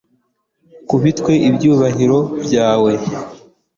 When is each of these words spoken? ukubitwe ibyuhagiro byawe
ukubitwe 0.81 1.31
ibyuhagiro 1.49 2.17
byawe 2.43 2.93